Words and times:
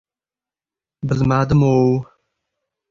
Bilmadimov. 1.11 1.97